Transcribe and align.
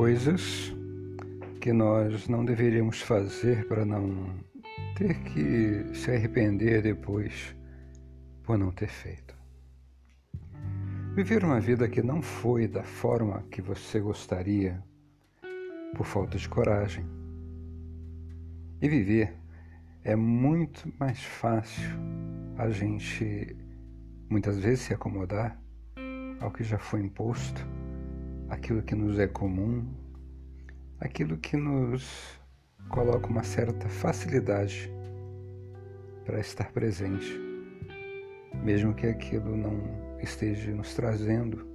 coisas 0.00 0.74
que 1.60 1.74
nós 1.74 2.26
não 2.26 2.42
deveríamos 2.42 3.02
fazer 3.02 3.68
para 3.68 3.84
não 3.84 4.34
ter 4.96 5.12
que 5.24 5.94
se 5.94 6.10
arrepender 6.10 6.80
depois 6.80 7.54
por 8.42 8.56
não 8.56 8.70
ter 8.70 8.88
feito. 8.88 9.36
Viver 11.14 11.44
uma 11.44 11.60
vida 11.60 11.86
que 11.86 12.02
não 12.02 12.22
foi 12.22 12.66
da 12.66 12.82
forma 12.82 13.42
que 13.50 13.60
você 13.60 14.00
gostaria 14.00 14.82
por 15.94 16.06
falta 16.06 16.38
de 16.38 16.48
coragem. 16.48 17.04
E 18.80 18.88
viver 18.88 19.34
é 20.02 20.16
muito 20.16 20.90
mais 20.98 21.22
fácil 21.22 21.90
a 22.56 22.70
gente 22.70 23.54
muitas 24.30 24.58
vezes 24.60 24.80
se 24.80 24.94
acomodar 24.94 25.60
ao 26.40 26.50
que 26.50 26.64
já 26.64 26.78
foi 26.78 27.00
imposto, 27.02 27.60
aquilo 28.50 28.82
que 28.82 28.94
nos 28.94 29.18
é 29.18 29.28
comum, 29.28 29.86
aquilo 30.98 31.38
que 31.38 31.56
nos 31.56 32.38
coloca 32.88 33.28
uma 33.28 33.44
certa 33.44 33.88
facilidade 33.88 34.92
para 36.24 36.40
estar 36.40 36.70
presente, 36.72 37.40
mesmo 38.62 38.92
que 38.92 39.06
aquilo 39.06 39.56
não 39.56 39.80
esteja 40.20 40.72
nos 40.72 40.94
trazendo 40.94 41.66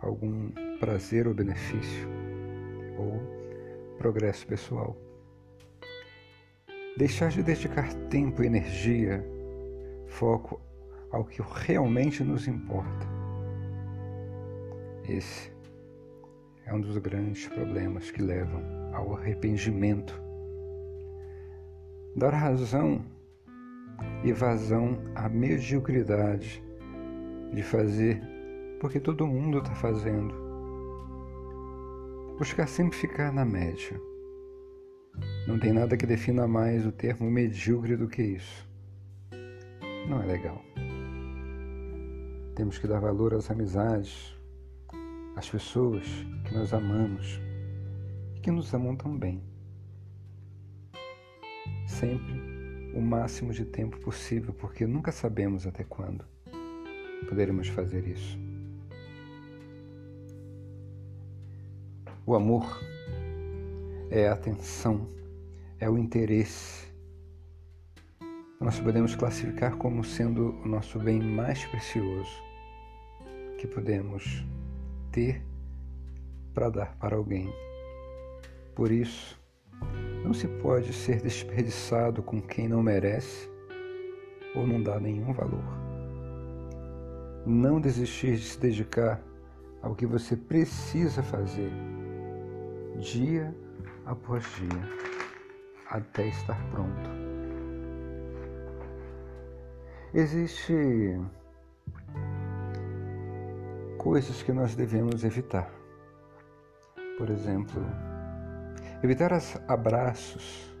algum 0.00 0.50
prazer 0.80 1.28
ou 1.28 1.34
benefício 1.34 2.08
ou 2.96 3.20
progresso 3.98 4.46
pessoal. 4.46 4.96
Deixar 6.96 7.28
de 7.28 7.42
dedicar 7.42 7.92
tempo 8.08 8.42
energia, 8.42 9.24
foco 10.06 10.60
ao 11.12 11.24
que 11.24 11.42
realmente 11.42 12.24
nos 12.24 12.48
importa 12.48 13.06
esse 15.08 15.57
é 16.68 16.74
um 16.74 16.80
dos 16.80 16.98
grandes 16.98 17.48
problemas 17.48 18.10
que 18.10 18.20
levam 18.20 18.62
ao 18.92 19.16
arrependimento. 19.16 20.20
Dar 22.14 22.34
razão 22.34 23.02
e 24.22 24.32
vazão 24.32 24.98
à 25.14 25.28
mediocridade 25.30 26.62
de 27.54 27.62
fazer 27.62 28.20
porque 28.80 29.00
todo 29.00 29.26
mundo 29.26 29.58
está 29.58 29.74
fazendo. 29.74 30.34
Buscar 32.38 32.68
sempre 32.68 32.96
ficar 32.96 33.32
na 33.32 33.44
média. 33.46 33.98
Não 35.46 35.58
tem 35.58 35.72
nada 35.72 35.96
que 35.96 36.06
defina 36.06 36.46
mais 36.46 36.86
o 36.86 36.92
termo 36.92 37.30
medíocre 37.30 37.96
do 37.96 38.08
que 38.08 38.22
isso. 38.22 38.68
Não 40.06 40.22
é 40.22 40.26
legal. 40.26 40.62
Temos 42.54 42.78
que 42.78 42.86
dar 42.86 43.00
valor 43.00 43.34
às 43.34 43.50
amizades, 43.50 44.37
as 45.38 45.48
pessoas 45.48 46.02
que 46.44 46.52
nós 46.52 46.74
amamos 46.74 47.40
e 48.34 48.40
que 48.40 48.50
nos 48.50 48.74
amam 48.74 48.96
também. 48.96 49.40
Sempre 51.86 52.92
o 52.92 53.00
máximo 53.00 53.52
de 53.52 53.64
tempo 53.64 54.00
possível, 54.00 54.52
porque 54.52 54.84
nunca 54.84 55.12
sabemos 55.12 55.64
até 55.64 55.84
quando 55.84 56.24
poderemos 57.28 57.68
fazer 57.68 58.04
isso. 58.08 58.36
O 62.26 62.34
amor 62.34 62.80
é 64.10 64.26
a 64.26 64.32
atenção, 64.32 65.06
é 65.78 65.88
o 65.88 65.96
interesse. 65.96 66.92
Nós 68.60 68.80
podemos 68.80 69.14
classificar 69.14 69.76
como 69.76 70.02
sendo 70.02 70.50
o 70.64 70.66
nosso 70.66 70.98
bem 70.98 71.22
mais 71.22 71.64
precioso 71.64 72.42
que 73.56 73.68
podemos 73.68 74.44
ter 75.10 75.42
para 76.54 76.70
dar 76.70 76.96
para 76.96 77.16
alguém. 77.16 77.52
Por 78.74 78.90
isso, 78.90 79.40
não 80.24 80.32
se 80.32 80.46
pode 80.46 80.92
ser 80.92 81.20
desperdiçado 81.20 82.22
com 82.22 82.40
quem 82.40 82.68
não 82.68 82.82
merece 82.82 83.48
ou 84.54 84.66
não 84.66 84.82
dá 84.82 84.98
nenhum 84.98 85.32
valor. 85.32 85.64
Não 87.46 87.80
desistir 87.80 88.36
de 88.36 88.44
se 88.44 88.60
dedicar 88.60 89.22
ao 89.82 89.94
que 89.94 90.06
você 90.06 90.36
precisa 90.36 91.22
fazer, 91.22 91.70
dia 92.98 93.54
após 94.04 94.44
dia, 94.56 94.82
até 95.90 96.28
estar 96.28 96.62
pronto. 96.70 97.10
Existe 100.12 101.20
coisas 104.08 104.42
que 104.42 104.54
nós 104.54 104.74
devemos 104.74 105.22
evitar. 105.22 105.70
Por 107.18 107.28
exemplo, 107.28 107.82
evitar 109.02 109.30
abraços, 109.68 110.74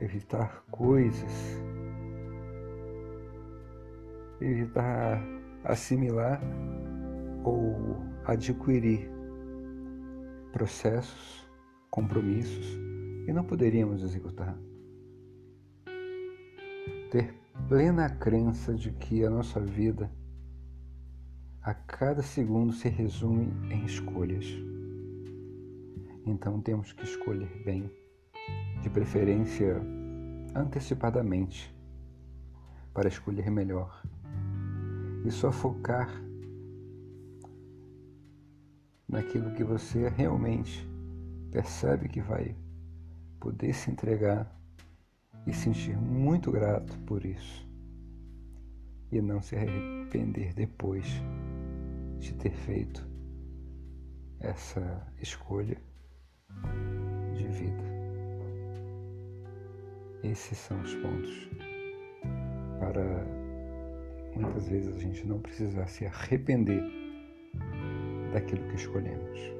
evitar 0.00 0.64
coisas, 0.70 1.60
evitar 4.40 5.22
assimilar 5.62 6.40
ou 7.44 8.06
adquirir 8.24 9.10
processos, 10.54 11.46
compromissos 11.90 12.78
que 13.26 13.34
não 13.34 13.44
poderíamos 13.44 14.02
executar. 14.02 14.56
Ter 17.10 17.34
plena 17.68 18.08
crença 18.08 18.72
de 18.72 18.92
que 18.92 19.26
a 19.26 19.28
nossa 19.28 19.60
vida 19.60 20.10
a 21.62 21.74
cada 21.74 22.22
segundo 22.22 22.72
se 22.72 22.88
resume 22.88 23.52
em 23.70 23.84
escolhas. 23.84 24.46
Então 26.24 26.60
temos 26.60 26.92
que 26.92 27.04
escolher 27.04 27.62
bem, 27.64 27.90
de 28.82 28.88
preferência 28.88 29.76
antecipadamente, 30.54 31.74
para 32.94 33.08
escolher 33.08 33.50
melhor. 33.50 34.02
E 35.24 35.30
só 35.30 35.52
focar 35.52 36.08
naquilo 39.06 39.52
que 39.52 39.62
você 39.62 40.08
realmente 40.08 40.88
percebe 41.50 42.08
que 42.08 42.22
vai 42.22 42.56
poder 43.38 43.74
se 43.74 43.90
entregar 43.90 44.50
e 45.46 45.52
sentir 45.52 45.96
muito 45.96 46.50
grato 46.50 46.98
por 47.00 47.24
isso. 47.24 47.68
E 49.12 49.20
não 49.20 49.42
se 49.42 49.56
arrepender 49.56 50.54
depois 50.54 51.06
de 52.20 52.34
ter 52.34 52.50
feito 52.50 53.08
essa 54.40 55.06
escolha 55.20 55.76
de 57.34 57.46
vida. 57.48 57.90
Esses 60.22 60.58
são 60.58 60.80
os 60.82 60.94
pontos 60.96 61.50
para 62.78 63.24
muitas 64.36 64.68
vezes 64.68 64.96
a 64.96 65.00
gente 65.00 65.26
não 65.26 65.40
precisar 65.40 65.86
se 65.86 66.06
arrepender 66.06 66.82
daquilo 68.32 68.68
que 68.68 68.76
escolhemos. 68.76 69.59